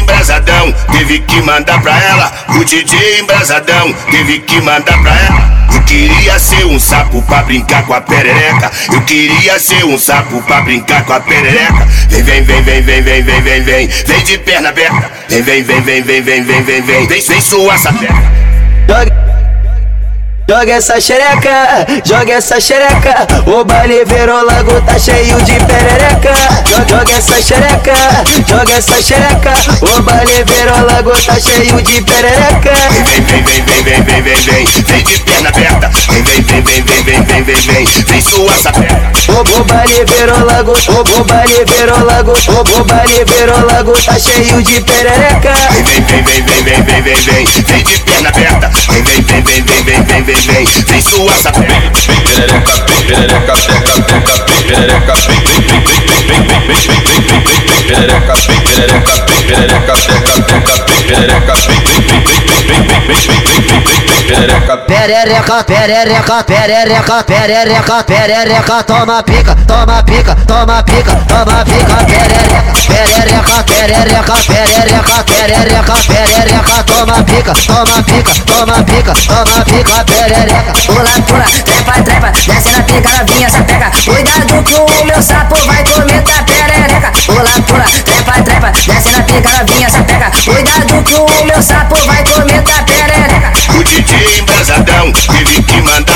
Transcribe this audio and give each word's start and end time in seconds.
embrasadão 0.00 0.72
teve 0.92 1.18
que 1.20 1.42
mandar 1.42 1.80
pra 1.82 1.98
ela. 2.02 2.32
O 2.56 2.64
DJ 2.64 3.20
embrasadão 3.20 3.92
teve 4.10 4.38
que 4.40 4.60
mandar 4.60 4.98
pra 5.02 5.12
ela. 5.12 5.54
Eu 5.74 5.82
queria 5.82 6.38
ser 6.38 6.64
um 6.66 6.78
sapo 6.78 7.20
pra 7.22 7.42
brincar 7.42 7.84
com 7.84 7.94
a 7.94 8.00
perereca. 8.00 8.70
Eu 8.92 9.00
queria 9.02 9.58
ser 9.58 9.84
um 9.84 9.98
sapo 9.98 10.40
pra 10.42 10.62
brincar 10.62 11.04
com 11.04 11.12
a 11.12 11.20
perereca. 11.20 11.86
Vem, 12.08 12.22
vem, 12.22 12.42
vem, 12.42 12.62
vem, 12.62 12.82
vem, 12.82 13.02
vem, 13.02 13.22
vem, 13.22 13.42
vem, 13.42 13.62
vem. 13.62 13.88
Vem 13.88 14.24
de 14.24 14.38
perna 14.38 14.70
aberta. 14.70 15.10
Vem, 15.28 15.42
vem, 15.42 15.62
vem, 15.62 15.80
vem, 15.82 16.02
vem, 16.02 16.22
vem, 16.22 16.42
vem, 16.42 16.62
vem, 16.62 16.82
vem. 16.82 17.06
Vem, 17.06 17.20
vem 17.20 17.40
sua 17.40 17.76
sapeca. 17.76 19.23
Joga, 20.46 20.72
essa 20.72 21.00
xereca, 21.00 21.86
joga 22.04 22.34
essa 22.34 22.60
xereca. 22.60 23.26
O 23.46 23.64
baile 23.64 24.04
virou 24.04 24.44
lago, 24.44 24.78
tá 24.82 24.98
cheio 24.98 25.40
de 25.42 25.54
perereca. 25.64 26.34
Joga, 26.86 27.12
essa 27.12 27.40
xereca, 27.40 27.94
joga 28.46 28.72
essa 28.74 29.00
xereca. 29.00 29.54
O 29.80 30.02
baile 30.02 30.44
virou 30.44 30.84
lago, 30.84 31.12
tá 31.12 31.40
cheio 31.40 31.80
de 31.80 32.02
perereca. 32.02 32.74
Vem, 32.90 33.22
vem, 33.22 33.42
vem, 33.42 33.62
vem, 33.64 33.82
vem, 33.82 34.02
vem, 34.02 34.22
vem, 34.22 34.34
vem. 34.34 34.66
Vem 34.84 35.02
de 35.02 35.18
perna 35.20 35.48
aberta. 35.48 35.90
Vem, 36.10 36.22
vem, 36.22 36.42
vem, 36.42 36.62
vem, 36.62 36.82
vem, 36.82 37.02
vem, 37.02 37.22
vem, 37.22 37.42
vem, 37.42 37.54
vem. 37.54 38.04
Vem 38.04 38.20
sua 38.20 38.52
sapeca. 38.52 39.00
O, 39.28 39.64
baile 39.64 40.04
virou 40.04 40.44
lago, 40.44 40.72
o, 40.72 41.24
baile 41.24 41.64
virou 41.64 42.04
lago, 42.04 42.32
o, 42.32 42.84
baile 42.84 43.24
virou 43.24 43.64
lago, 43.64 43.92
tá 43.92 44.18
cheio 44.18 44.62
de 44.62 44.80
perereca. 44.82 45.54
Vem, 45.70 45.84
vem, 45.84 46.22
vem, 46.22 46.42
vem, 46.42 46.62
vem, 46.62 46.82
vem, 46.82 47.02
vem, 47.02 47.14
vem. 47.14 47.44
Vem 47.46 47.82
de 47.82 47.98
perna 48.00 48.30
Perereca, 64.86 65.64
Perereca, 65.64 66.42
perereca, 66.44 66.44
perereca, 66.44 67.22
perereca, 67.24 68.04
perereca, 68.04 68.82
toma 68.84 69.22
pica, 69.22 69.54
toma 69.66 70.02
pica, 70.02 70.34
toma 70.46 70.82
pica, 70.82 71.14
toma 71.26 71.64
pica, 71.64 71.96
perereca, 72.04 72.74
perereca, 72.74 73.13
perereca, 73.86 74.34
perereca, 74.46 75.24
perereca, 75.24 75.94
perereca, 76.06 76.84
toma 76.84 77.22
pica, 77.22 77.52
toma 77.52 78.02
pica, 78.02 78.34
toma 78.46 78.82
pica, 78.82 79.14
toma 79.14 79.64
pica, 79.64 80.04
perereca. 80.04 80.72
Pula, 80.86 81.10
pula, 81.26 81.44
trepa, 81.64 82.02
trepa, 82.02 82.30
desce 82.30 82.70
na 82.72 82.82
pica, 82.82 83.10
novinha, 83.18 83.50
sapeca. 83.50 83.90
Cuidado 84.04 84.62
que 84.64 84.74
o 84.74 85.04
meu 85.04 85.22
sapo 85.22 85.54
vai 85.66 85.84
comer 85.84 86.22
tua 86.22 86.42
perereca. 86.44 87.12
Pula, 87.26 87.50
pula, 87.66 87.84
trepa, 88.04 88.42
trepa, 88.42 88.70
desce 88.70 89.10
na 89.10 89.22
pica, 89.22 89.50
novinha, 89.58 89.90
sapeca. 89.90 90.30
Cuidado 90.30 91.02
que 91.04 91.14
o 91.14 91.44
meu 91.44 91.62
sapo 91.62 91.94
vai 92.06 92.24
comer 92.24 92.62
tua 92.62 92.82
perereca. 92.84 93.52
O 93.78 93.84
DJ 93.84 94.40
embrasadão 94.40 95.12
teve 95.12 95.62
que 95.62 95.74
ela. 95.74 96.13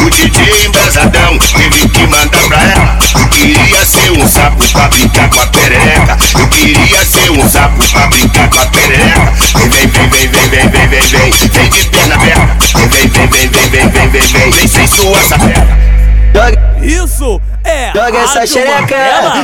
O 0.00 0.10
DJ 0.10 0.66
embrasadão 0.66 1.38
teve 1.38 1.88
que 1.88 2.06
mandar 2.06 2.40
pra 2.48 2.62
ela. 2.62 2.98
Eu 3.18 3.28
queria 3.28 3.84
ser 3.84 4.10
um 4.12 4.26
sapo 4.26 4.66
pra 4.72 4.88
brincar 4.88 5.28
com 5.28 5.40
a 5.40 5.46
perereca. 5.48 6.18
Eu 6.38 6.48
queria 6.48 7.04
ser 7.04 7.30
um 7.30 7.48
sapo 7.48 7.84
pra 7.92 8.06
brincar 8.06 8.48
com 8.48 8.60
a 8.60 8.66
perereca. 8.66 9.32
Vem, 9.56 9.68
vem, 9.68 9.88
vem, 9.88 10.08
vem, 10.08 10.28
vem, 10.28 10.48
vem, 10.48 10.68
vem, 10.68 10.88
vem, 10.88 11.00
vem. 11.00 11.30
Vem 11.50 11.70
de 11.70 11.84
perna 11.88 12.14
aberta. 12.14 12.58
Vem, 12.76 12.88
vem, 12.88 13.08
vem, 13.08 13.28
vem, 13.28 13.48
vem, 13.48 13.68
vem, 13.68 13.88
vem, 13.88 14.08
vem, 14.08 14.20
vem. 14.22 14.50
Vem 14.50 14.68
sem 14.68 14.86
sua 14.86 15.22
sapeca. 15.22 15.89
Joga, 16.32 16.60
Isso 16.80 17.40
é 17.64 17.92
joga 17.94 18.18
essa 18.18 18.46
xereca, 18.46 18.96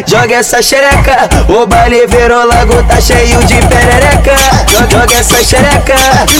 joga 0.06 0.34
essa 0.34 0.62
xereca. 0.62 1.28
O 1.48 1.66
baile 1.66 2.06
virou 2.06 2.46
lago, 2.46 2.82
tá 2.84 3.00
cheio 3.00 3.38
de 3.44 3.54
perereca. 3.66 4.36
Joga, 4.68 4.90
joga 4.90 5.14
essa 5.14 5.44
xereca, 5.44 5.94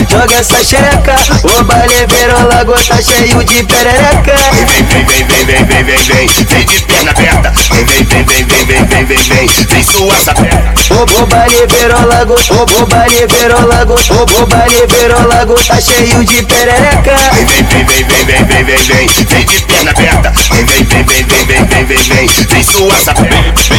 joga 0.09 0.34
essa 0.34 0.65
xereca. 0.65 1.16
O 1.44 1.65
baile 1.65 2.06
virou 2.09 2.48
lago, 2.48 2.72
tá 2.72 3.03
cheio 3.03 3.44
de 3.44 3.62
perereca. 3.65 4.37
Vem, 4.53 4.65
vem, 4.65 5.04
vem, 5.04 5.25
vem, 5.25 5.44
vem, 5.44 5.65
vem, 5.65 5.84
vem, 5.84 5.97
vem. 5.97 6.26
Vem 6.47 6.66
de 6.66 6.82
perna 6.84 7.10
aberta. 7.10 7.53
Vem, 7.72 7.84
vem, 7.84 8.04
vem, 8.04 8.25
vem, 8.25 8.44
vem, 8.44 8.66
vem, 8.97 9.05
vem, 9.05 9.17
vem, 9.17 9.47
vem. 9.47 9.67
Vem 9.67 9.83
sua 9.83 10.15
sapeca. 10.17 10.75
O, 10.91 11.27
baile 11.27 11.67
virou 11.69 12.07
lago, 12.07 12.34
o, 12.34 12.87
baile 12.87 13.27
virou 13.27 13.67
lago, 13.67 13.95
o, 13.95 14.47
baile 14.47 14.87
virou 14.89 15.29
lago, 15.29 15.55
tá 15.55 15.81
cheio 15.81 16.25
de 16.25 16.43
perereca. 16.45 17.17
Vem, 17.34 17.45
vem, 17.45 17.65
vem, 17.65 17.84
vem, 17.84 18.05
vem, 18.05 18.25
vem, 18.25 18.45
vem, 18.45 18.65
vem, 18.65 18.77
vem. 18.77 19.09
Vem 19.27 19.45
de 19.45 19.61
perna 19.65 19.91
aberta. 19.91 20.33
Vem, 20.51 20.65
vem, 20.65 20.84
vem, 20.84 21.05
vem, 21.05 21.25
vem, 21.25 21.45
vem, 21.45 21.65
vem, 21.67 21.84
vem, 21.84 21.97
vem. 21.97 22.29
Vem 22.49 22.65
sua 22.65 22.97
sapeca. 22.97 23.29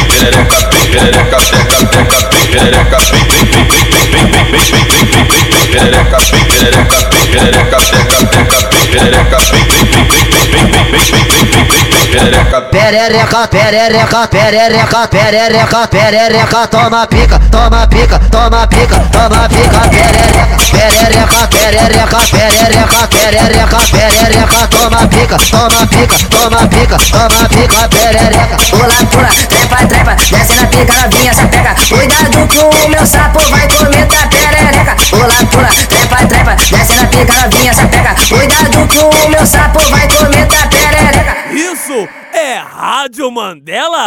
perereca, 0.08 0.56
perereca, 0.92 1.38
perereca, 2.50 2.98
perereca, 2.98 2.98
perereca, 2.98 3.78
perereca, 7.38 7.78
peca, 7.78 8.16
peca, 8.36 8.56
perereca, 8.90 9.38
perereca, 12.10 12.57
Perereca, 12.70 13.48
perereca, 13.48 14.28
perereca, 14.28 15.08
perereca, 15.08 15.88
perereca, 15.88 16.66
toma 16.68 17.06
pica, 17.06 17.38
toma 17.50 17.86
pica, 17.86 18.18
toma 18.30 18.66
pica, 18.66 18.98
toma 19.10 19.48
pica, 19.48 19.80
perereca, 19.88 20.46
perereca, 20.70 21.48
perereca, 21.48 22.18
perereca, 22.30 23.08
perereca, 23.08 23.78
perereca, 23.90 24.68
toma 24.68 25.06
pica, 25.08 25.38
toma 25.38 25.86
pica, 25.86 26.18
toma 26.30 26.66
pica, 26.68 26.98
toma 26.98 27.48
pica, 27.48 27.88
perereca. 27.88 28.56
Pula, 28.70 28.94
pula, 29.10 29.30
trepa, 29.48 29.86
trepa, 29.86 30.14
desce 30.14 30.54
na 30.56 30.66
pica, 30.66 30.92
novinha, 31.02 31.32
sapeca. 31.34 31.74
Cuidado 31.88 32.46
que 32.48 32.58
o 32.58 32.88
meu 32.88 33.06
sapo 33.06 33.40
vai 33.50 33.66
comer 33.68 34.06
tua 34.06 34.26
perereca. 34.26 34.67
Pula, 35.18 35.34
pula, 35.50 35.68
trepa, 35.88 36.26
trepa, 36.28 36.54
desce 36.54 36.94
na 36.94 37.08
pica, 37.08 37.32
novinha, 37.42 37.74
sapeca. 37.74 38.14
Cuidado 38.28 38.86
que 38.86 38.98
o 39.00 39.28
meu 39.28 39.44
sapo 39.44 39.80
vai 39.90 40.06
comer 40.06 40.46
tua 40.46 40.64
perereca. 40.68 41.36
Isso 41.50 42.08
é 42.32 42.58
Rádio 42.58 43.28
Mandela 43.28 43.98